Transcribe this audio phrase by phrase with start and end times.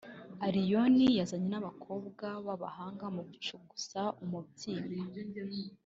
[0.45, 5.01] Allioni yazanye n’abakobwa b’abahanga mu gucugusa umubyimba